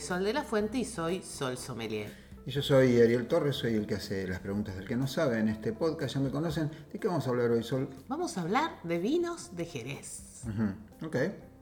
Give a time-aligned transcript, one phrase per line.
[0.00, 2.10] Marisol de la Fuente y soy Sol Sommelier.
[2.46, 5.38] Y yo soy Ariel Torres, soy el que hace las preguntas del que no sabe
[5.38, 6.70] en este podcast, ya me conocen.
[6.90, 7.90] ¿De qué vamos a hablar hoy, Sol?
[8.08, 10.44] Vamos a hablar de vinos de Jerez.
[10.44, 11.16] Ujú, Ok.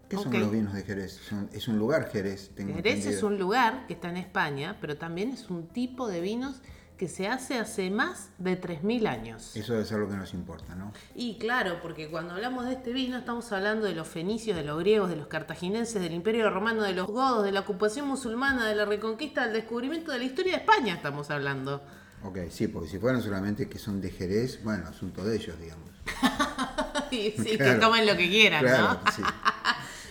[0.09, 1.21] ¿Qué son los vinos de Jerez?
[1.53, 5.31] Es un lugar Jerez, tengo Jerez es un lugar que está en España, pero también
[5.31, 6.63] es un tipo de vinos
[6.99, 9.57] que se hace hace más de 3.000 años.
[9.57, 10.93] Eso debe ser lo que nos importa, ¿no?
[11.15, 14.79] Y claro, porque cuando hablamos de este vino estamos hablando de los fenicios, de los
[14.81, 18.75] griegos, de los cartagineses, del imperio romano, de los godos, de la ocupación musulmana, de
[18.75, 21.83] la reconquista, del descubrimiento de la historia de España estamos hablando.
[22.25, 25.89] Ok, sí, porque si fueran solamente que son de Jerez, bueno, asunto de ellos, digamos.
[27.11, 27.81] Y sí, que Claro.
[27.81, 29.13] tomen lo que quieran, Claro, ¿no?
[29.13, 29.23] sí.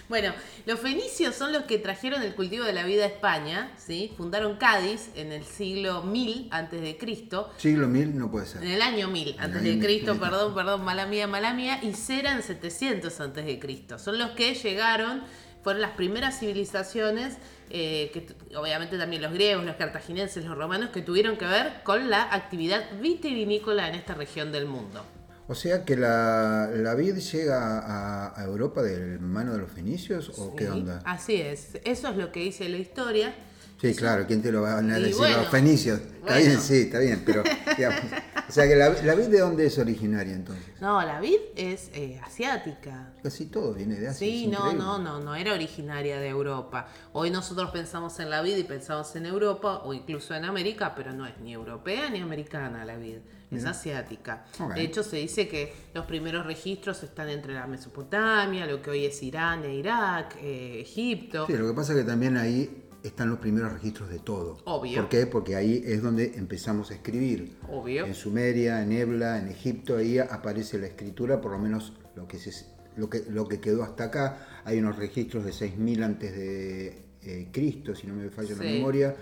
[0.09, 0.33] Bueno,
[0.66, 4.14] los fenicios son los que trajeron el cultivo de la vida a España, ¿sí?
[4.16, 8.64] Fundaron Cádiz en el siglo 1000 antes de Cristo, Siglo mil no puede ser.
[8.64, 11.80] en el año 1000 el antes de 1000, Cristo, perdón, perdón, mala mía, mala mía,
[11.83, 13.99] y Cera en 700 antes de Cristo.
[13.99, 15.23] Son los que llegaron,
[15.61, 17.38] fueron las primeras civilizaciones
[17.69, 22.09] eh, que obviamente también los griegos, los cartagineses, los romanos que tuvieron que ver con
[22.09, 25.03] la actividad vitivinícola en esta región del mundo.
[25.49, 30.29] O sea que la, la vid llega a, a Europa de mano de los fenicios
[30.37, 31.01] o qué Sí, onda?
[31.05, 33.33] Así es, eso es lo que dice la historia.
[33.79, 35.15] Sí, claro, ¿quién te lo va a decir?
[35.17, 35.99] bueno, los fenicios.
[35.99, 36.45] Está bueno.
[36.47, 37.43] bien, sí, está bien, pero
[37.77, 38.01] digamos,
[38.49, 40.65] o sea que la, la vid de dónde es originaria entonces?
[40.81, 43.13] No, la vid es eh, asiática.
[43.21, 44.27] Casi todo viene de Asia.
[44.27, 46.87] Sí, no, no, no, no era originaria de Europa.
[47.13, 51.13] Hoy nosotros pensamos en la vid y pensamos en Europa o incluso en América, pero
[51.13, 53.19] no es ni europea ni americana la vid,
[53.52, 53.71] es Mira.
[53.71, 54.45] asiática.
[54.59, 54.73] Ok.
[54.75, 59.05] De hecho, se dice que los primeros registros están entre la Mesopotamia, lo que hoy
[59.05, 61.47] es Irán e Irak, eh, Egipto.
[61.47, 64.57] Sí, lo que pasa es que también ahí están los primeros registros de todo.
[64.65, 64.99] Obvio.
[65.02, 65.25] ¿Por qué?
[65.27, 67.55] Porque ahí es donde empezamos a escribir.
[67.71, 68.05] Obvio.
[68.05, 72.37] En Sumeria, en Ebla, en Egipto, ahí aparece la escritura, por lo menos lo que,
[72.39, 72.65] se,
[72.97, 74.61] lo que, lo que quedó hasta acá.
[74.65, 78.69] Hay unos registros de 6.000 antes de eh, Cristo, si no me falla la Sí.
[78.73, 79.15] memoria.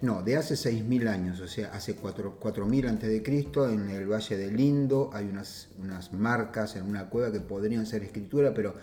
[0.00, 4.10] No, de hace 6.000 años, o sea, hace 4 4.000 antes de Cristo, en el
[4.10, 8.74] Valle del Indo hay unas, unas marcas en una cueva que podrían ser escritura, pero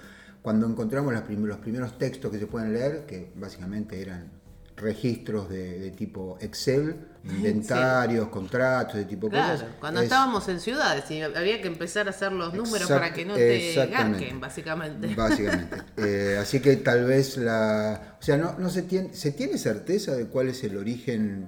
[0.41, 1.23] cuando encontramos los
[1.59, 4.42] primeros textos que se pueden leer, que básicamente eran
[4.83, 9.67] registros de, de tipo Excel, inventarios, contratos, de tipo Claro, cosas.
[9.79, 13.13] cuando es- estábamos en ciudades y había que empezar a hacer los números Exact- para
[13.13, 15.07] que no te garquen, básicamente.
[15.15, 15.77] Básicamente.
[15.97, 18.17] Eh, así que tal vez la.
[18.19, 19.13] O sea, no, no se tiene.
[19.13, 21.47] ¿Se tiene certeza de cuál es el origen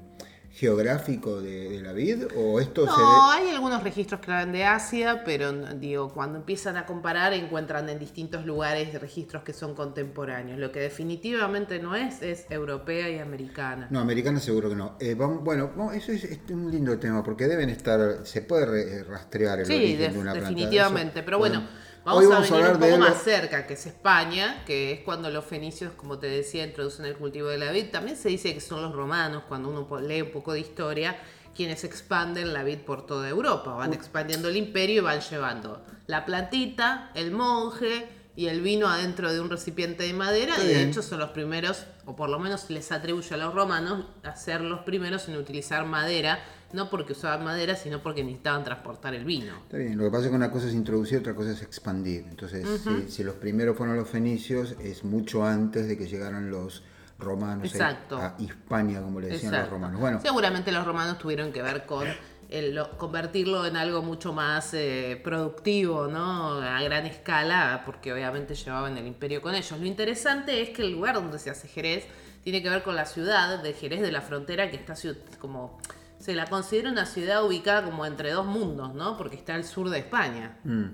[0.55, 2.25] geográfico de, de la vid?
[2.37, 6.77] ¿O esto No, se hay algunos registros que hablan de Asia, pero digo, cuando empiezan
[6.77, 10.57] a comparar encuentran en distintos lugares registros que son contemporáneos.
[10.57, 13.87] Lo que definitivamente no es es europea y americana.
[13.89, 14.95] No, americana seguro que no.
[14.99, 18.25] Eh, vamos- bueno, no, eso es, es un lindo tema porque deben estar.
[18.25, 20.49] Se puede re- rastrear el Sí, origen de una planta.
[20.49, 21.19] definitivamente.
[21.19, 21.63] Eso, Pero bueno,
[22.05, 24.99] hoy vamos, a venir un hablar poco de más cerca, que es España, que es
[25.01, 27.85] cuando los fenicios, como te decía, introducen el cultivo de la vid.
[27.91, 31.17] También se dice que son los romanos, cuando uno lee un poco de historia,
[31.55, 33.73] quienes expanden la vid por toda Europa.
[33.73, 39.31] Van expandiendo el imperio y van llevando la plantita, el monje y el vino adentro
[39.31, 40.55] de un recipiente de madera.
[40.61, 44.05] Y de hecho son los primeros, o por lo menos les atribuye a los romanos,
[44.23, 46.43] a ser los primeros en utilizar madera.
[46.75, 49.53] No porque usaban madera, sino porque necesitaban transportar el vino.
[49.63, 52.25] Está bien, lo que pasa es que una cosa es introducir, otra cosa es expandir.
[52.29, 56.83] Entonces, si, si los primeros fueron los fenicios, es mucho antes de que llegaran los
[57.17, 58.17] romanos a- Exacto.
[58.17, 59.71] a Hispania, como le decían Exacto.
[59.71, 60.01] los romanos.
[60.01, 62.05] Bueno, Seguramente los romanos tuvieron que ver con
[62.49, 66.55] el- lo- convertirlo en algo mucho más eh, productivo, ¿no?
[66.61, 69.79] A gran escala, porque obviamente llevaban el imperio con ellos.
[69.79, 72.05] Lo interesante es que el lugar donde se hace Jerez
[72.43, 74.93] tiene que ver con la ciudad de Jerez de la Frontera, que está
[75.39, 75.79] como
[76.25, 79.15] se la considera una ciudad ubicada como entre dos mundos, ¿no?
[79.17, 80.57] Porque está al sur de España.
[80.63, 80.85] mm,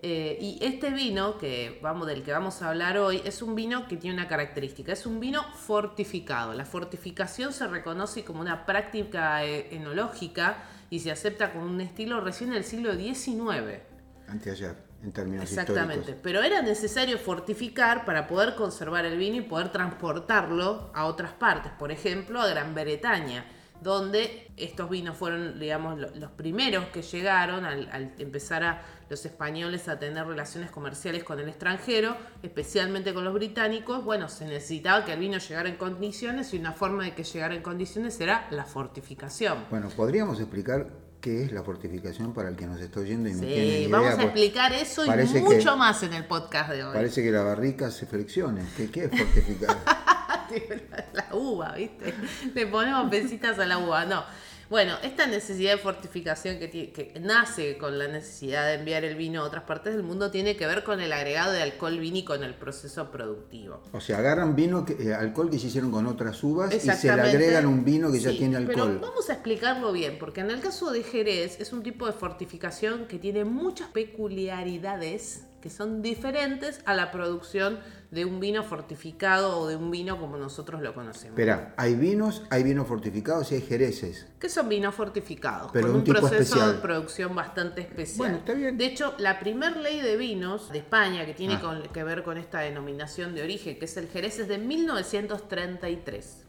[0.00, 3.88] Eh, y este vino que vamos, del que vamos a hablar hoy es un vino
[3.88, 6.54] que tiene una característica, es un vino fortificado.
[6.54, 10.48] La fortificación se reconoce como una práctica eh, enológica
[10.88, 13.80] y se acepta como un estilo recién del siglo XIX.
[14.28, 16.20] anteayer, en términos Exactamente, históricos.
[16.22, 21.72] pero era necesario fortificar para poder conservar el vino y poder transportarlo a otras partes,
[21.76, 23.44] por ejemplo a Gran Bretaña.
[23.80, 29.98] Donde estos vinos fueron, digamos, los primeros que llegaron al, empezar a los españoles a
[29.98, 35.20] tener relaciones comerciales con el extranjero, especialmente con los británicos, bueno, se necesitaba que el
[35.20, 39.66] vino llegara en condiciones y una forma de que llegara en condiciones era la fortificación.
[39.70, 40.88] Bueno, podríamos explicar
[41.20, 44.22] qué es la fortificación para el que nos está oyendo y sí, tiene vamos a
[44.22, 46.94] explicar eso y mucho más en el podcast de hoy.
[46.94, 48.62] Parece que la barrica se flexione.
[48.76, 49.76] ¿Qué, qué es fortificar?
[51.12, 52.14] la uva, ¿viste?
[52.54, 54.04] Le ponemos pesitas a la uva.
[54.04, 54.24] No.
[54.70, 59.40] Bueno, esta necesidad de fortificación que, que, nace con la necesidad de enviar el vino
[59.40, 62.42] a otras partes del mundo tiene que ver con el agregado de alcohol vínico en
[62.42, 63.82] el proceso productivo.
[63.92, 67.06] O sea, agarran vino, que, eh, alcohol que se hicieron con otras uvas y se
[67.06, 68.98] le agregan un vino que ya tiene alcohol.
[68.98, 72.12] Pero vamos a explicarlo bien, porque en el caso de Jerez es un tipo de
[72.12, 79.58] fortificación que tiene muchas peculiaridades que son diferentes a la producción de un vino fortificado
[79.58, 81.38] o de un vino como nosotros lo conocemos.
[81.38, 84.26] Espera, hay vinos, hay vinos fortificados y hay jereces.
[84.38, 85.70] ¿Qué son vinos fortificados?
[85.72, 88.18] Pero con un, proceso de producción bastante especial.
[88.18, 88.78] Bueno, está bien.
[88.78, 91.82] De hecho, la primer ley de vinos de España que tiene ah.
[91.92, 96.44] que ver con esta denominación de origen, que es el jerez, es de 1933.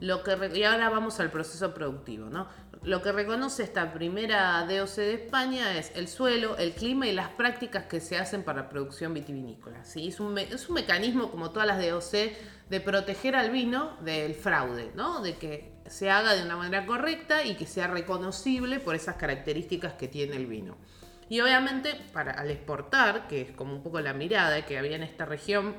[0.00, 2.48] Lo que, y ahora vamos al proceso productivo, ¿no?
[2.86, 7.30] Lo que reconoce esta primera DOC de España es el suelo, el clima y las
[7.30, 9.84] prácticas que se hacen para producción vitivinícola.
[9.84, 10.06] ¿sí?
[10.06, 12.30] Es, un mecanismo, como todas las DOC,
[12.70, 15.20] de proteger al vino del fraude, ¿no?
[15.20, 19.94] de que se haga de una manera correcta y que sea reconocible por esas características
[19.94, 20.76] que tiene el vino.
[21.28, 25.02] Y obviamente para, al exportar, que es como un poco la mirada que había en
[25.02, 25.74] esta región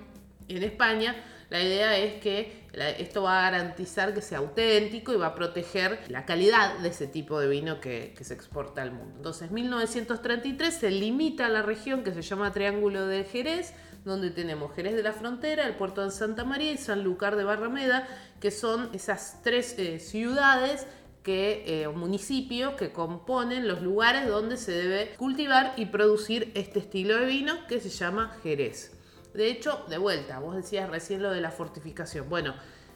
[0.49, 1.15] en España,
[1.49, 2.67] la idea es que
[2.99, 7.07] esto va a garantizar que sea auténtico y va a proteger la calidad de ese
[7.07, 9.13] tipo de vino que, se exporta al mundo.
[9.15, 13.73] Entonces, 1933 se limita a la región que se llama Triángulo de Jerez,
[14.03, 17.45] donde tenemos Jerez de la Frontera, el puerto de Santa María y San Lucar de
[17.45, 18.07] Barrameda,
[18.41, 20.85] que son esas tres eh, ciudades
[21.23, 27.17] que, eh, municipios que componen los lugares donde se debe cultivar y producir este estilo
[27.17, 28.96] de vino que se llama Jerez.
[29.37, 32.27] De hecho, de vuelta, vos decías recién lo de la fortificación.
[32.27, 32.55] Bueno,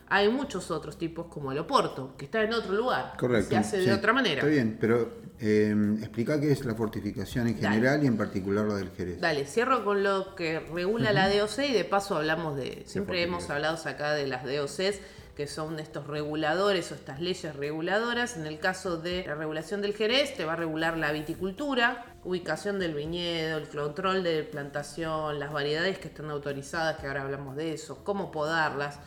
[0.09, 3.13] hay muchos otros tipos como el Oporto, que está en otro lugar.
[3.15, 3.51] Correcto.
[3.51, 4.38] Se hace de otra manera.
[4.38, 8.75] Está bien, pero eh, explica qué es la fortificación en general y en particular lo
[8.75, 9.21] del Jerez.
[9.21, 12.85] Dale, cierro con lo que regula la DOC y de paso hablamos de.
[12.87, 14.99] Siempre hemos hablado acá de las DOCs
[15.36, 18.38] que son estos reguladores o estas leyes reguladoras.
[18.38, 22.80] En el caso de la regulación del Jerez, te va a regular la viticultura, ubicación
[22.80, 27.74] del viñedo, el control de plantación, las variedades que están autorizadas, que ahora hablamos de
[27.74, 29.00] eso, cómo podarlas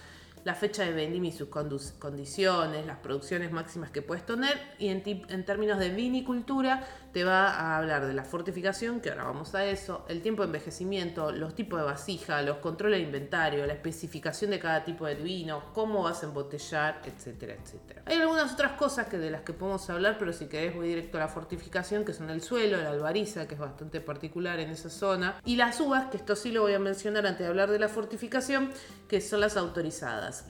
[0.44, 5.03] la fecha de vendimia y sus condiciones, las producciones máximas que puedes tener y en,
[5.06, 9.64] en, términos de vinicultura te va a hablar de la fortificación, que ahora vamos a
[9.64, 14.50] eso, el tiempo de envejecimiento, los tipos de vasija, los controles de inventario, la especificación
[14.50, 18.02] de cada tipo de vino, cómo vas a embotellar, etcétera, etcétera.
[18.05, 21.16] Hay algunas otras cosas que de las que podemos hablar, pero si querés voy directo
[21.16, 24.90] a la fortificación, que son el suelo, la albariza, que es bastante particular en esa
[24.90, 27.78] zona, y las uvas, que esto sí lo voy a mencionar antes de hablar de
[27.78, 28.70] la fortificación,
[29.06, 29.84] que son las autorizadas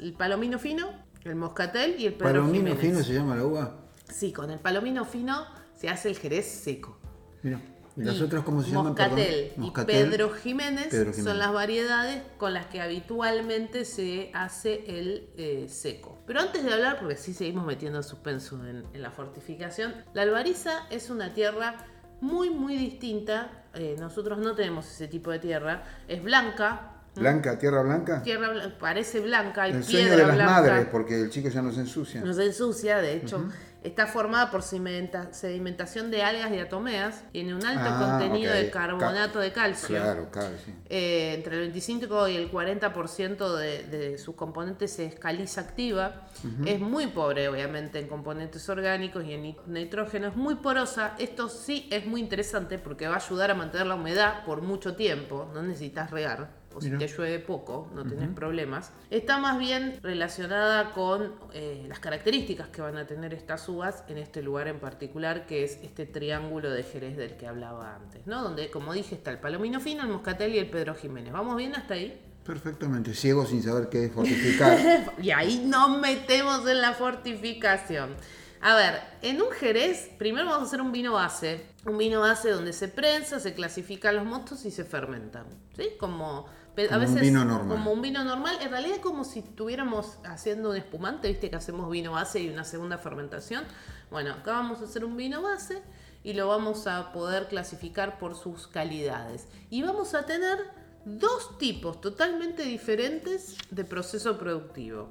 [0.00, 0.90] el palomino fino,
[1.25, 3.75] el moscatel y el pedro ¿Palomino fino se llama la uva?
[4.08, 5.46] Sí, con el palomino fino
[5.76, 6.99] se hace el jerez seco.
[7.43, 7.61] Mira.
[7.97, 8.87] ¿Y las otras cómo se llaman?
[8.87, 10.93] Moscatel, y Pedro Jiménez,
[11.23, 16.19] son las variedades con las que habitualmente se hace el eh, seco.
[16.26, 21.09] Pero antes de hablar, porque sí seguimos metiendo suspenso en, la fortificación, la albariza es
[21.09, 21.76] una tierra
[22.21, 23.65] muy muy distinta.
[23.75, 25.85] Eh, nosotros no tenemos ese tipo de tierra.
[26.09, 28.23] Es blanca, Blanca, tierra blanca.
[28.23, 28.49] Tierra
[28.81, 32.21] parece blanca, hay el sueño de las madres, porque el chico ya no se ensucia.
[32.21, 33.49] No se ensucia, de hecho.
[33.85, 39.53] Está formada por sedimentación de algas diatomeas, tiene un alto ah, contenido de carbonato de
[39.53, 39.97] calcio.
[39.97, 40.75] Claro, claro, sí.
[40.88, 46.29] Eh, entre el 25 y el 40% de, de sus componentes es caliza activa.
[46.64, 50.29] Es muy pobre, obviamente, en componentes orgánicos y en nitrógeno.
[50.29, 51.14] Es muy porosa.
[51.19, 54.97] Esto sí es muy interesante porque va a ayudar a mantener la humedad por mucho
[54.97, 55.50] tiempo.
[55.53, 60.93] No necesitas regar o si te llueve poco, no tenés problemas, está más bien relacionada
[60.93, 65.47] con eh, las características que van a tener estas uvas en este lugar en particular,
[65.47, 68.43] que es este triángulo de Jerez del que hablaba antes, ¿no?
[68.43, 71.33] Donde, como dije, está el palomino fino, el moscatel y el Pedro Jiménez.
[71.33, 72.21] ¿Vamos bien hasta ahí?
[72.45, 74.78] Perfectamente, ciego sin saber qué es fortificar.
[75.23, 78.16] y ahí nos metemos en la fortificación.
[78.64, 81.66] A ver, en un Jerez, primero vamos a hacer un vino base.
[81.85, 85.44] Un vino base donde se prensa, se clasifican los mostos y se fermentan.
[85.76, 85.90] ¿Sí?
[86.00, 86.47] Como
[86.90, 87.76] a veces, un vino normal.
[87.76, 91.56] Como un vino normal, en realidad es como si estuviéramos haciendo un espumante, viste que
[91.56, 93.64] hacemos vino base y una segunda fermentación.
[94.11, 95.83] Bueno, acá vamos a hacer un vino base
[96.23, 99.47] y lo vamos a poder clasificar por sus calidades.
[99.68, 100.59] Y vamos a tener
[101.04, 105.11] dos tipos totalmente diferentes de proceso productivo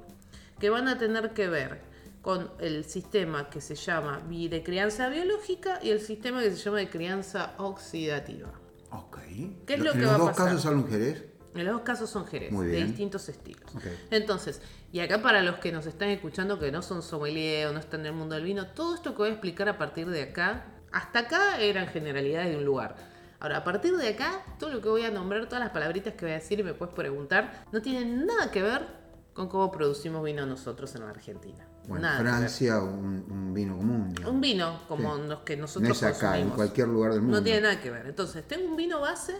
[0.58, 1.93] que van a tener que ver
[2.24, 6.78] con el sistema que se llama de crianza biológica y el sistema que se llama
[6.78, 8.50] de crianza oxidativa.
[8.90, 9.18] Ok.
[9.66, 10.46] ¿Qué es lo ¿En que los va a dos pasar?
[10.46, 11.22] casos sale un jerez?
[11.54, 13.70] En los dos casos son jerez, de distintos estilos.
[14.10, 17.78] Entonces, y acá para los que nos están escuchando que no son sommelier o no
[17.78, 20.22] están en el mundo del vino, todo esto que voy a explicar a partir de
[20.22, 22.96] acá, hasta acá eran generalidades de un lugar.
[23.38, 26.24] Ahora, a partir de acá, todo lo que voy a nombrar, todas las palabritas que
[26.24, 29.03] voy a decir y me puedes preguntar, no tienen nada que ver
[29.34, 31.66] con cómo producimos vino nosotros en la Argentina.
[31.86, 32.20] Bueno, nada.
[32.20, 34.08] Francia, un, un vino común.
[34.10, 34.32] digamos.
[34.34, 35.22] Un vino como Sí.
[35.28, 37.38] los que No nosotros es acá, en cualquier lugar del mundo.
[37.38, 38.06] No tiene nada que ver.
[38.06, 39.34] Entonces, tengo un vino base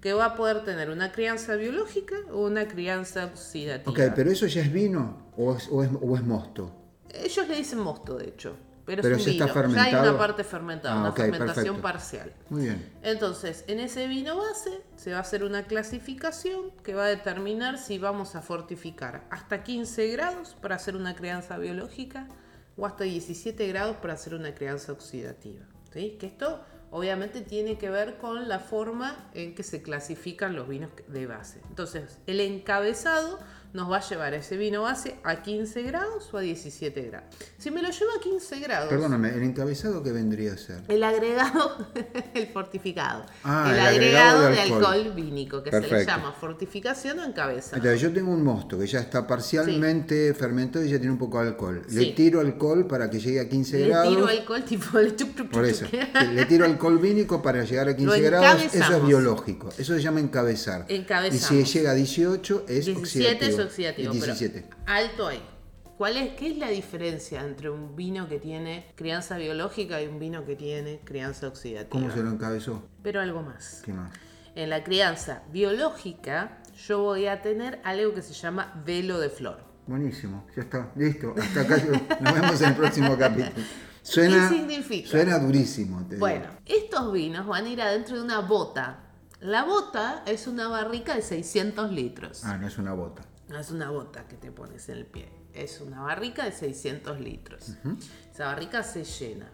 [0.00, 3.90] que va a poder tener una crianza biológica o una crianza oxidativa.
[3.90, 6.74] Ok, pero eso ya es vino o es, o es, o es mosto.
[7.08, 8.56] Ellos le dicen mosto, de hecho.
[8.90, 9.74] Pero, Pero es un ya está vino.
[9.74, 10.10] Ya hay fermentado.
[10.10, 11.82] una parte fermentada, Ah, una fermentación perfecto.
[11.82, 12.32] parcial.
[12.48, 12.92] Muy bien.
[13.02, 17.78] Entonces, en ese vino base se va a hacer una clasificación que va a determinar
[17.78, 22.26] si vamos a fortificar hasta 15 grados para hacer una crianza biológica
[22.76, 25.64] o hasta 17 grados para hacer una crianza oxidativa.
[25.92, 26.16] ¿sí?
[26.18, 30.90] Que esto obviamente tiene que ver con la forma en que se clasifican los vinos
[31.06, 31.60] de base.
[31.68, 33.38] Entonces, el encabezado
[33.72, 37.28] nos va a llevar ese vino base a 15 grados o a 17 grados.
[37.58, 40.80] Si me lo llevo a 15 grados, Perdóname, ¿el encabezado qué vendría a ser?
[40.88, 41.86] el agregado,
[42.34, 43.24] el fortificado.
[43.44, 45.14] Ah, el, el agregado, agregado de de alcohol, alcohol.
[45.14, 47.76] vínico, que se le llama fortificación o encabezado.
[47.76, 51.40] Entonces, yo tengo un mosto que ya está parcialmente fermentado y ya tiene un poco
[51.42, 51.82] de alcohol.
[51.90, 54.14] Le tiro alcohol para que llegue a 15 Le grados.
[54.14, 55.86] tiro alcohol tipo le chup, chup, Por eso,
[56.32, 60.20] le tiro alcohol vínico para llegar a 15 grados, eso es biológico, eso se llama
[60.20, 60.86] encabezar.
[60.88, 61.52] Encabezamos.
[61.52, 63.59] Y si llega a 18 es 17 oxidativo.
[63.64, 64.12] Oxidativo.
[64.12, 64.64] Pero 17.
[64.86, 65.42] alto ahí.
[65.98, 70.18] ¿Cuál es, ¿Qué es la diferencia entre un vino que tiene crianza biológica y un
[70.18, 71.90] vino que tiene crianza oxidativa?
[71.90, 72.88] ¿Cómo se lo encabezó?
[73.02, 73.82] Pero algo más.
[73.84, 74.10] ¿Qué más?
[74.54, 79.62] En la crianza biológica yo voy a tener algo que se llama velo de flor.
[79.86, 81.34] Buenísimo, ya está, listo.
[81.38, 81.76] Hasta acá
[82.20, 83.66] nos vemos en el próximo capítulo.
[84.02, 85.08] Suena, ¿Qué significa?
[85.10, 85.98] Suena durísimo.
[86.04, 86.20] te digo.
[86.20, 89.00] Bueno, estos vinos van a ir adentro de una bota.
[89.40, 92.44] La bota es una barrica de 600 litros.
[92.44, 93.22] Ah, no es una bota.
[93.50, 95.28] No es una bota que te pones en el pie.
[95.52, 97.72] Es una barrica de 600 litros.
[98.32, 99.50] Esa barrica se llena.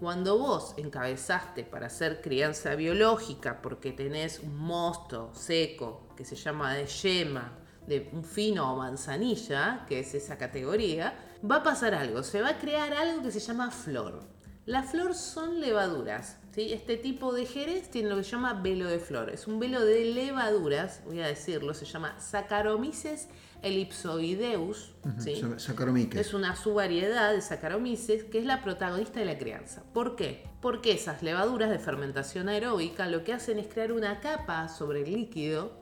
[0.00, 6.74] Cuando vos encabezaste para hacer crianza biológica porque tenés un mosto seco que se llama
[6.74, 7.52] de yema,
[7.86, 11.14] de un fino o manzanilla, que es esa categoría,
[11.48, 12.22] va a pasar algo.
[12.22, 14.37] Se va a crear algo que se llama flor.
[14.68, 16.36] La flor son levaduras.
[16.54, 16.72] ¿sí?
[16.74, 19.30] Este tipo de jerez tiene lo que se llama velo de flor.
[19.30, 23.28] Es un velo de levaduras, voy a decirlo, se llama Saccharomyces
[23.62, 24.92] ellipsoideus.
[25.18, 25.36] ¿sí?
[25.36, 26.20] Sa- Saccharomyces.
[26.26, 29.82] Es una subvariedad de Saccharomyces que es la protagonista de la crianza.
[29.94, 30.44] ¿Por qué?
[30.60, 35.12] Porque esas levaduras de fermentación aeróbica lo que hacen es crear una capa sobre el
[35.12, 35.72] líquido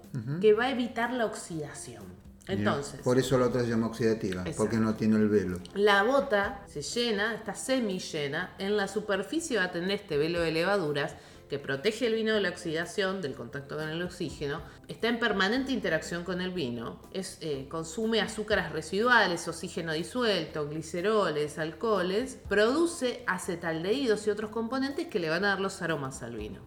[0.40, 2.02] que va a evitar la oxidación.
[2.48, 4.56] Entonces, Por eso la otra se llama oxidativa, Exacto.
[4.56, 5.58] porque no tiene el velo.
[5.74, 8.54] la bota se llena, está semi llena.
[8.58, 11.16] En la superficie va a tener este velo de levaduras
[11.48, 14.62] que protege el vino de la oxidación, del contacto con el oxígeno.
[14.88, 17.00] Está en permanente interacción con el vino.
[17.12, 22.38] Es, eh, consume azúcares residuales, oxígeno disuelto, gliceroles, alcoholes.
[22.48, 26.60] Produce acetaldehídos y otros componentes que le van a dar los aromas al vino.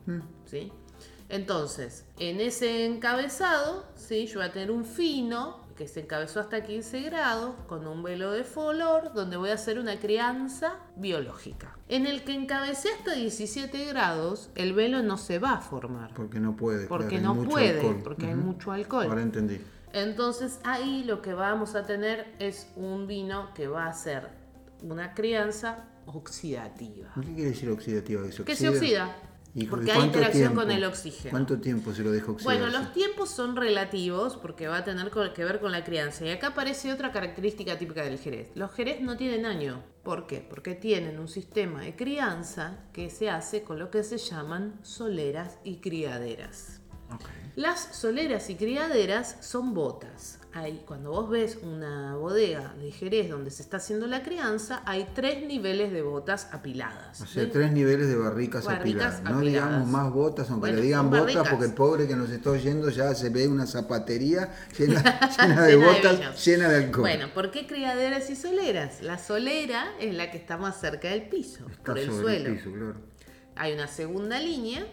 [0.46, 0.72] ¿sí?
[1.28, 4.28] Entonces, en ese encabezado, ¿sí?
[4.28, 8.34] yo voy a tener un fino que se encabezó hasta 15 grados con un velo
[8.34, 11.74] de flor donde voy a hacer una crianza biológica.
[11.88, 16.14] En el que encabecé hasta 17 grados, el velo no se va a formar.
[16.14, 16.86] Porque no puede.
[16.86, 18.02] Porque claro, no puede, alcohol.
[18.04, 19.06] porque hay mucho alcohol.
[19.08, 19.62] Ahora entendí.
[19.94, 24.28] Entonces ahí lo que vamos a tener es un vino que va a ser
[24.84, 27.10] una crianza oxidativa.
[27.16, 28.24] ¿Qué quiere decir oxidativa?
[28.24, 29.16] ¿Que se Que se oxida.
[29.56, 30.62] ¿Y Porque hay interacción tiempo?
[30.62, 31.32] con el oxígeno.
[31.32, 32.58] ¿Cuánto tiempo se lo deja oxidar?
[32.58, 36.26] Bueno, los tiempos son relativos porque va a tener que ver con la crianza.
[36.26, 38.52] Y acá aparece otra característica típica del jerez.
[38.56, 39.84] Los jerez no tienen año.
[40.04, 40.46] ¿Por qué?
[40.48, 45.58] Porque tienen un sistema de crianza que se hace con lo que se llaman soleras
[45.64, 46.82] y criaderas.
[47.12, 47.26] Ok.
[47.56, 50.38] Las soleras y criaderas son botas.
[50.52, 55.08] Hay, cuando vos ves una bodega de Jerez donde se está haciendo la crianza, hay
[55.14, 57.22] tres niveles de botas apiladas.
[57.22, 57.50] O sea, ¿sí?
[57.54, 59.36] tres niveles de barricas, Barricas apiladas.
[59.36, 61.50] No digamos más botas, aunque Bueno, le digan botas, barricas.
[61.50, 65.04] porque el pobre que nos está oyendo ya se ve una zapatería llena,
[65.40, 67.02] llena de Llena botas, llena de alcohol.
[67.02, 69.02] Bueno, ¿por qué criaderas y soleras?
[69.04, 72.50] La solera es la que está más cerca del piso, Está por el sobre suelo.
[72.50, 72.96] el piso, claro.
[73.56, 74.88] Hay una segunda línea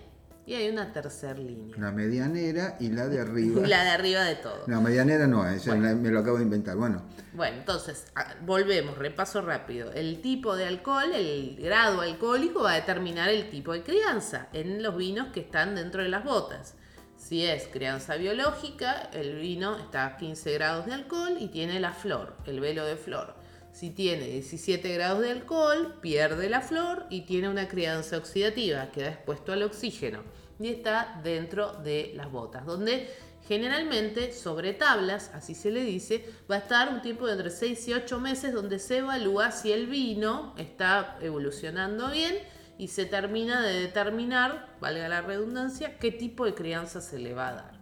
[0.47, 1.77] y hay una tercera línea.
[1.79, 3.61] La medianera y la de arriba.
[3.63, 4.63] Y la de arriba de todo.
[4.69, 6.77] La medianera no, esa la- me lo acabo de inventar.
[6.77, 9.93] Bueno, Bueno, entonces, a- volvemos, repaso rápido.
[9.93, 14.83] El tipo de alcohol, el grado alcohólico va a determinar el tipo de crianza en
[14.83, 16.75] los vinos que están dentro de las botas.
[17.17, 21.93] Si es crianza biológica, el vino está a 15 grados de alcohol y tiene la
[21.93, 23.35] flor, el velo de flor.
[23.77, 29.11] Si tiene 17 grados de alcohol, pierde la flor y tiene una crianza oxidativa, queda
[29.11, 30.23] expuesto al oxígeno
[30.59, 33.11] y está dentro de las botas, donde
[33.47, 37.89] generalmente sobre tablas, así se le dice, va a estar un tiempo de entre 6
[37.89, 42.35] y 8 meses donde se evalúa si el vino está evolucionando bien
[42.79, 47.49] y se termina de determinar, valga la redundancia, qué tipo de crianza se le va
[47.49, 47.77] a dar.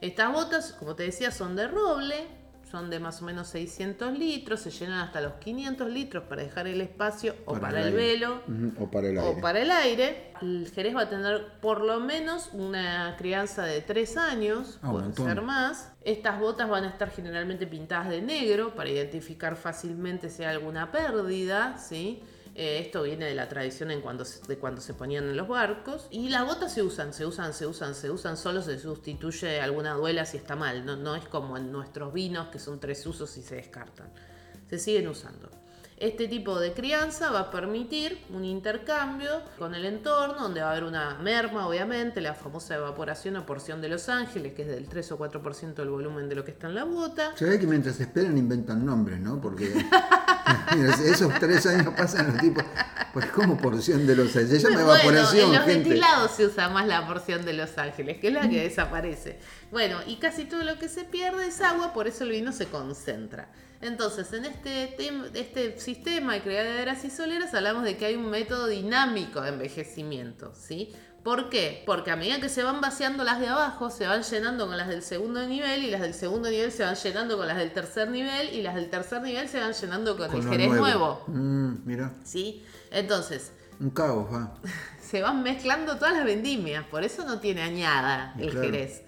[0.00, 2.26] Estas botas, como te decía, son de roble,
[2.74, 6.66] son de más o menos 600 litros, se llenan hasta los 500 litros para dejar
[6.66, 8.42] el espacio o para, el, velo
[8.80, 9.30] o para el aire.
[9.30, 10.32] o para el aire.
[10.42, 15.12] El jerez va a tener por lo menos una crianza de 3 años, Ah, puede
[15.12, 15.92] ser más.
[16.02, 20.90] Estas botas van a estar generalmente pintadas de negro para identificar fácilmente si hay alguna
[20.90, 22.24] pérdida, ¿sí?
[22.56, 25.48] Eh, esto viene de la tradición en cuando se- de cuando se ponían en los
[25.48, 26.06] barcos.
[26.10, 28.36] Y las botas se usan, se usan, se usan, se usan.
[28.36, 30.84] Solo se sustituye alguna duela si está mal.
[30.86, 34.08] No, no es como en nuestros vinos que son tres usos y se descartan.
[34.70, 35.50] Se siguen usando.
[35.96, 40.70] Este tipo de crianza va a permitir un intercambio con el entorno, donde va a
[40.72, 44.88] haber una merma, obviamente, la famosa evaporación o porción de Los Ángeles, que es del
[44.88, 47.32] 3 o 4% del volumen de lo que está en la bota.
[47.36, 49.40] Se ve que mientras esperan inventan nombres, ¿no?
[49.40, 49.72] Porque
[51.04, 52.64] esos tres años pasan los tipos.
[53.12, 55.88] Pues como porción de los Se llama Bueno, evaporación, en los gente.
[55.90, 59.38] destilados se usa más la porción de Los Ángeles, que es la que desaparece.
[59.70, 62.66] Bueno, y casi todo lo que se pierde es agua, por eso el vino se
[62.66, 63.48] concentra.
[63.80, 64.96] Entonces, en este,
[65.34, 70.54] este sistema de criaderas y soleras hablamos de que hay un método dinámico de envejecimiento,
[70.54, 70.92] ¿sí?
[71.24, 71.82] ¿Por qué?
[71.86, 74.88] Porque a medida que se van vaciando las de abajo, se van llenando con las
[74.88, 78.10] del segundo nivel y las del segundo nivel se van llenando con las del tercer
[78.10, 81.24] nivel y las del tercer nivel se van llenando con, Con el jerez nuevo.
[81.28, 82.62] Mm, mira, ¿sí?
[82.90, 84.54] Entonces, un caos, va.
[85.00, 88.66] se van mezclando todas las vendimias, por eso no tiene añada el Claro.
[88.66, 89.02] Jerez.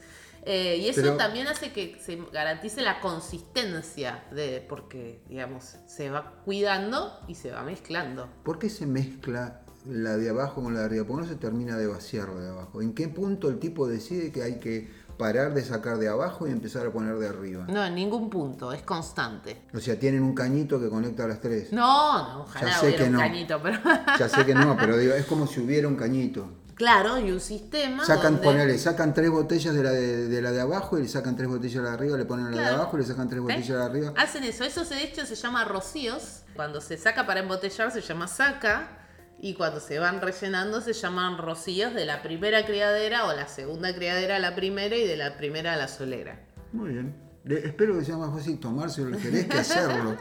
[0.48, 6.08] Eh, y eso Pero- también hace que se garantice la consistencia de, porque, digamos, se
[6.08, 8.28] va cuidando y se va mezclando.
[8.44, 11.04] ¿Por qué se mezcla la de abajo con la de arriba?
[11.06, 12.82] ¿Por qué no se termina de vaciar la de abajo?
[12.82, 16.50] ¿En qué punto el tipo decide que hay que parar de sacar de abajo y
[16.50, 17.64] empezar a poner de arriba?
[17.68, 19.62] No, en ningún punto, es constante.
[19.74, 21.72] O sea, tienen un cañito que conecta a las tres.
[21.72, 23.18] No, no, ojalá Ya sé hubiera que un no.
[23.20, 23.78] cañito, pero
[24.18, 26.48] Ya sé que no, pero digo, es como si hubiera un cañito.
[26.74, 30.52] claro, y un sistema Sacan, donde- ponele, sacan tres botellas de la de, de la
[30.52, 32.74] de abajo y le sacan tres botellas de la de arriba, le ponen la de
[32.74, 33.42] abajo y le sacan tres ¿Eh?
[33.42, 34.12] botellas de la de arriba.
[34.18, 36.42] Hacen eso, eso se- de hecho se llama rocíos.
[36.54, 38.88] Cuando se saca para embotellar se llama saca.
[39.38, 43.94] Y cuando se van rellenando se llaman rocíos de la primera criadera o la segunda
[43.94, 46.40] criadera a la primera y de la primera a la solera.
[46.72, 47.14] Muy bien.
[47.44, 50.16] Le- espero que sea más fácil tomarse el jerez que hacerlo.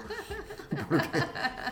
[0.89, 1.19] Porque,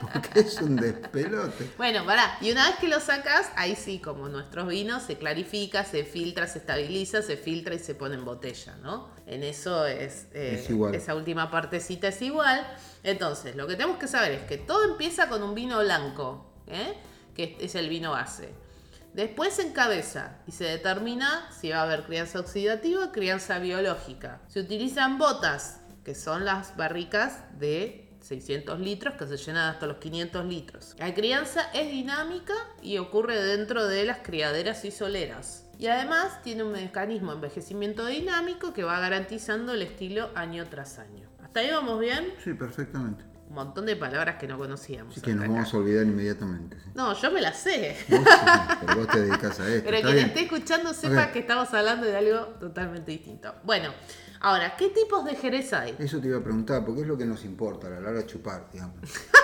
[0.01, 1.69] porque es un despelote.
[1.77, 5.83] Bueno, pará, y una vez que lo sacas, ahí sí, como nuestros vinos, se clarifica,
[5.83, 9.09] se filtra, se estabiliza, se filtra y se pone en botella, ¿no?
[9.27, 10.95] En eso es, eh, Es igual.
[10.95, 12.65] esa última partecita es igual.
[13.03, 16.93] Entonces, lo que tenemos que saber es que todo empieza con un vino blanco, ¿eh?
[17.35, 18.53] Que es el vino base.
[19.13, 24.41] Después se encabeza y se determina si va a haber crianza oxidativa o crianza biológica.
[24.47, 29.97] Se utilizan botas, que son las barricas de 600 litros que se llenan hasta los
[29.97, 30.95] 500 litros.
[30.97, 35.65] La crianza es dinámica y ocurre dentro de las criaderas y soleras.
[35.77, 40.97] Y además tiene un mecanismo de envejecimiento dinámico que va garantizando el estilo año tras
[40.97, 41.29] año.
[41.43, 42.33] ¿Hasta ahí vamos bien?
[42.43, 43.32] Sí, perfectamente.
[43.53, 45.11] Un montón de palabras que no conocíamos.
[45.13, 45.53] Así que nos acá.
[45.53, 46.75] vamos a olvidar inmediatamente.
[46.83, 46.89] sí.
[46.95, 47.95] No, yo me las sé.
[48.09, 48.25] Vos sí,
[48.81, 49.83] pero vos te dedicas a esto.
[49.85, 50.27] Pero ¿está quien bien?
[50.29, 53.53] esté escuchando sepa que estamos hablando de algo totalmente distinto.
[53.63, 53.89] Bueno,
[54.39, 55.95] ahora, ¿qué tipos de jerez hay?
[55.99, 58.25] Eso te iba a preguntar, porque es lo que nos importa a la hora de
[58.25, 58.95] chupar, digamos.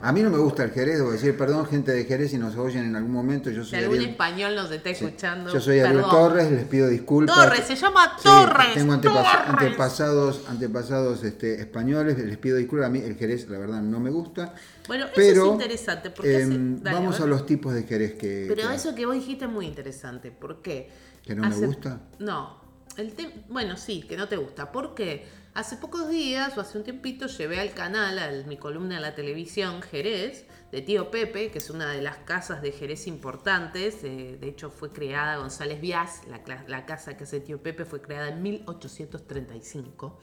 [0.00, 2.54] A mí no me gusta el Jerez, debo decir, perdón, gente de Jerez, si nos
[2.56, 5.52] oyen en algún momento, yo Si soy algún Ariel, español nos está sí, escuchando.
[5.52, 6.10] yo soy Ariel perdón.
[6.10, 7.36] Torres, les pido disculpas.
[7.36, 8.74] Torres, se llama Sí, Torres.
[8.74, 9.48] tengo antepas- Torres.
[9.64, 14.10] antepasados, antepasados este, españoles, les pido disculpas, a mí el Jerez la verdad no me
[14.10, 14.54] gusta.
[14.86, 16.10] Bueno, eso pero, es interesante.
[16.10, 18.44] Porque hace- em, dale, vamos a los tipos de Jerez que...
[18.48, 20.30] Pero que- eso que vos dijiste es muy interesante.
[20.30, 20.90] ¿Por qué?
[21.24, 22.00] ¿Que no me gusta?
[22.18, 22.65] No.
[22.96, 23.14] El
[23.48, 24.72] Bueno, sí, que no te gusta.
[24.72, 25.26] ¿Por qué?
[25.54, 29.14] Hace pocos días o hace un tiempito llevé al canal, a mi columna en la
[29.14, 34.02] televisión, Jerez, de Tío Pepe, que es una de las casas de Jerez importantes.
[34.04, 38.00] eh, de hecho, fue creada González Víaz, la, la casa que hace Tío Pepe fue
[38.00, 40.18] creada en 1835.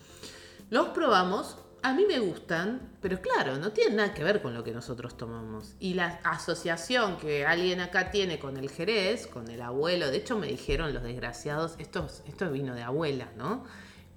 [0.69, 4.63] Los probamos, a mí me gustan, pero claro, no tienen nada que ver con lo
[4.63, 5.75] que nosotros tomamos.
[5.79, 10.37] Y la asociación que alguien acá tiene con el Jerez, con el abuelo, de hecho
[10.39, 13.65] me dijeron los desgraciados, esto, es- esto es vino de abuela, ¿no?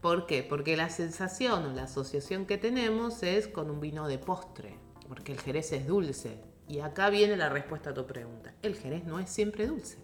[0.00, 0.42] ¿Por qué?
[0.42, 5.32] Porque la sensación o la asociación que tenemos es con un vino de postre, porque
[5.32, 6.40] el Jerez es dulce.
[6.68, 8.52] Y acá viene la respuesta a tu pregunta.
[8.62, 9.98] El Jerez no es siempre dulce.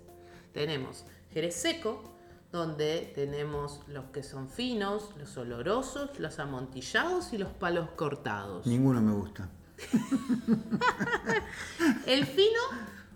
[0.53, 2.12] Tenemos Jerez seco,
[2.53, 8.67] donde tenemos los que son finos, los olorosos, los amontillados y los palos cortados.
[8.67, 9.49] Ninguno me gusta.
[12.07, 12.61] El fino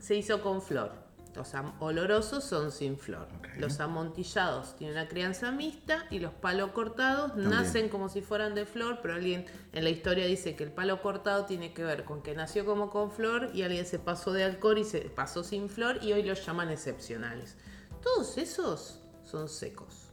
[0.01, 1.07] se hizo con flor.
[1.37, 3.29] Los olorosos son sin flor.
[3.59, 8.65] Los amontillados tienen una crianza mixta y los palos cortados nacen como si fueran de
[8.65, 9.45] flor, pero alguien
[9.75, 12.89] en la historia dice que el palo cortado tiene que ver con que nació como
[12.89, 16.23] con flor y alguien se pasó de alcohol y se pasó sin flor y hoy
[16.23, 17.57] los llaman excepcionales.
[18.03, 20.09] Todos esos son secos.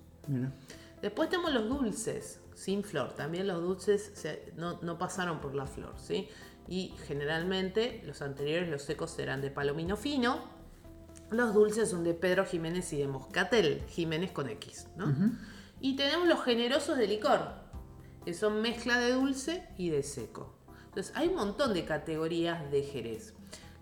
[1.02, 3.14] Después tenemos los dulces sin flor.
[3.14, 4.14] También los dulces
[4.58, 6.28] no, no, pasaron por la flor, ¿sí?
[6.68, 10.54] Y generalmente los anteriores, los secos, eran de palomino fino
[11.34, 15.14] los dulces son de Pedro Jiménez y de Moscatel, Jiménez con X, ¿no?
[15.80, 17.54] Y tenemos los generosos de licor,
[18.24, 20.56] que son mezcla de dulce y de seco.
[20.86, 23.34] Entonces, hay un montón de categorías de Jerez.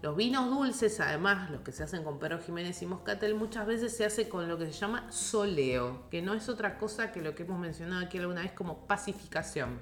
[0.01, 3.95] Los vinos dulces, además, los que se hacen con Pedro Jiménez y Moscatel, muchas veces
[3.95, 7.35] se hace con lo que se llama soleo, que no es otra cosa que lo
[7.35, 9.79] que hemos mencionado aquí alguna vez como pacificación.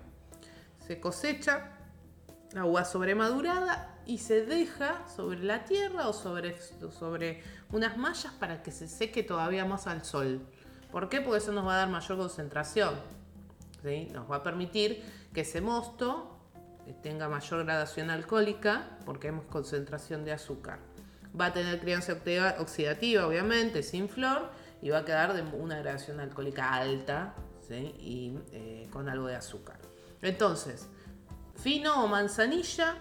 [0.86, 1.72] Se cosecha
[2.54, 6.60] uva sobremadurada y se deja sobre la tierra o sobre,
[6.92, 10.42] sobre unas mallas para que se seque todavía más al sol.
[10.92, 11.22] ¿Por qué?
[11.22, 12.96] Porque eso nos va a dar mayor concentración.
[14.12, 15.02] Nos va a permitir
[15.34, 16.39] que ese mosto
[17.02, 20.80] tenga mayor gradación alcohólica porque hemos concentración de azúcar.
[21.40, 22.18] Va a tener crianza
[22.60, 24.50] oxidativa, obviamente, sin flor,
[24.82, 27.36] y va a quedar de una gradación alcohólica alta
[27.70, 29.78] y eh, con algo de azúcar.
[30.22, 30.88] Entonces,
[31.56, 32.96] fino o manzanilla,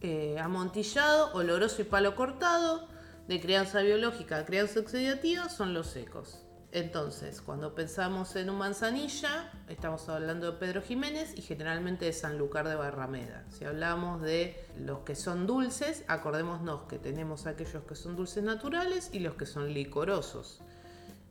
[0.00, 2.88] eh, amontillado, oloroso y palo cortado,
[3.26, 6.47] de crianza biológica a crianza oxidativa, son los secos.
[6.70, 12.68] Entonces, cuando pensamos en un manzanilla, estamos hablando de Pedro Jiménez y generalmente de Sanlúcar
[12.68, 13.44] de Barrameda.
[13.50, 19.08] Si hablamos de los que son dulces, acordémonos que tenemos aquellos que son dulces naturales
[19.12, 20.60] y los que son licorosos.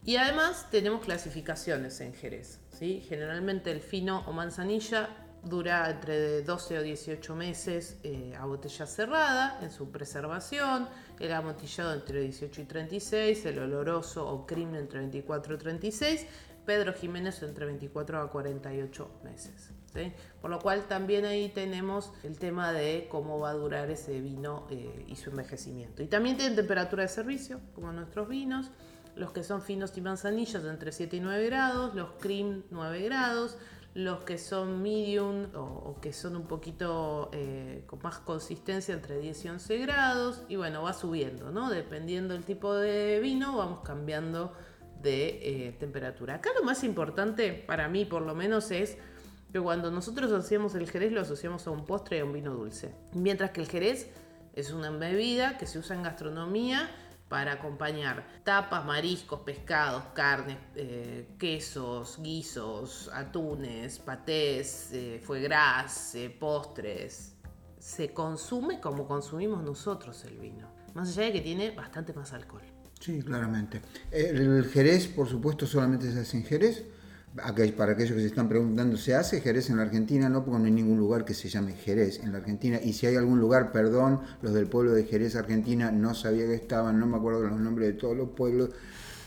[0.04, 2.60] Y además tenemos clasificaciones en Jerez.
[2.80, 5.10] Generalmente el fino o manzanilla
[5.50, 10.88] dura entre 12 o 18 meses eh, a botella cerrada en su preservación,
[11.20, 16.26] el amontillado entre 18 y 36, el oloroso o cream entre 24 y 36,
[16.66, 19.72] Pedro Jiménez entre 24 a 48 meses.
[20.42, 24.68] Por lo cual también ahí tenemos el tema de cómo va a durar ese vino
[24.70, 26.04] eh, y su envejecimiento.
[26.04, 28.70] Y también tienen temperatura de servicio, como nuestros vinos.
[29.16, 33.58] Los que son finos y manzanillos entre 7 y 9 grados, los cream 9 grados,
[33.98, 39.46] los que son medium o, que son un poquito eh, con más consistencia entre 10
[39.46, 41.72] y 11 grados y bueno, va subiendo, ¿no?
[41.72, 44.54] Dependiendo del tipo de vino, vamos cambiando
[45.02, 46.36] de eh, temperatura.
[46.36, 49.00] Acá lo más importante para mí por lo menos es
[49.52, 52.54] que cuando nosotros hacemos el jerez lo asociamos a un postre y a un vino
[52.54, 52.94] dulce.
[53.14, 54.12] Mientras que el jerez
[54.54, 56.88] es una bebida que se usa en gastronomía
[57.30, 65.22] para acompañar tapas, mariscos, pescados, carnes, eh, quesos, guisos, atunes, patés, eh,
[66.16, 67.34] eh, postres.
[67.80, 72.64] Se consume como consumimos nosotros el vino, más allá de que tiene bastante más alcohol.
[73.00, 73.82] Sí, claramente.
[74.10, 76.84] El Jerez, por supuesto, solamente se hace en Jerez
[77.76, 80.28] para aquellos que se están preguntando, ¿se hace Jerez en la Argentina?
[80.28, 82.80] No, porque no hay ningún lugar que se llame Jerez en la Argentina.
[82.84, 86.56] Y si hay algún lugar, perdón, los del pueblo de Jerez, Argentina, no sabía que
[86.56, 88.72] estaban, no me acuerdo los nombres de todos los pueblos.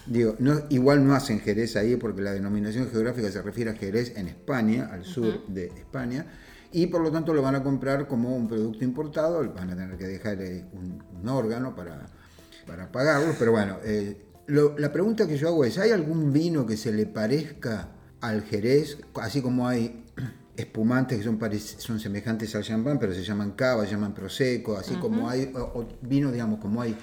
[0.06, 4.16] Digo, no, igual no hacen Jerez ahí porque la denominación geográfica se refiere a Jerez
[4.16, 6.26] en España, al sur de España,
[6.72, 9.96] y por lo tanto lo van a comprar como un producto importado, van a tener
[9.96, 12.08] que dejar eh, un, órgano para,
[12.66, 14.16] para pagarlo, pero bueno, eh,
[14.48, 18.98] la pregunta que yo hago es, ¿hay algún vino que se le parezca al Jerez,
[19.14, 20.04] así como hay
[20.56, 21.38] espumantes que son,
[21.78, 25.52] son semejantes al champán, pero se llaman cava, se llaman prosecco, así como hay
[26.02, 26.96] vinos, digamos, como hay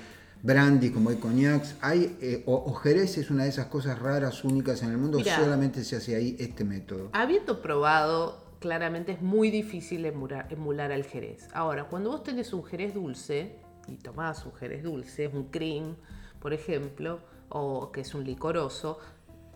[0.43, 4.83] brandy, como hay cognacs, hay, eh, o, Jerez es una de esas cosas raras, únicas
[4.83, 7.09] en el mundo, solamente se hace ahí este método.
[7.13, 11.47] Habiendo probado, claramente es muy difícil emular, emular al Jerez.
[11.53, 13.55] Ahora, cuando vos tenés un Jerez dulce,
[13.87, 15.95] y tomás un Jerez dulce, un cream,
[16.39, 18.99] por ejemplo, o que es un licoroso,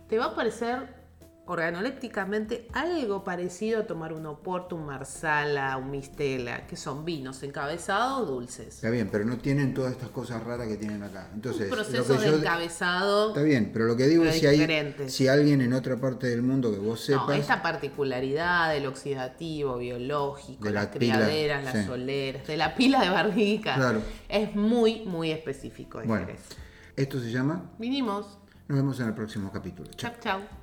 [0.08, 1.01] te va a parecer
[1.44, 8.28] organolépticamente algo parecido a tomar un oporto, un marsala, un mistela, que son vinos encabezados
[8.28, 8.76] dulces.
[8.76, 11.28] Está bien, pero no tienen todas estas cosas raras que tienen acá.
[11.34, 13.28] Entonces, un proceso de encabezado.
[13.28, 16.42] Está bien, pero lo que digo es si hay si alguien en otra parte del
[16.42, 17.26] mundo que vos sepas.
[17.26, 23.10] No, esta particularidad del oxidativo, biológico, de las criaderas, las soleras, de la pila de
[23.10, 24.00] barrica, claro.
[24.28, 26.00] es muy, muy específico.
[26.04, 26.28] bueno,
[26.96, 27.72] esto se llama.
[27.78, 28.38] Vinimos.
[28.68, 29.90] Nos vemos en el próximo capítulo.
[29.96, 30.61] Chao, chao.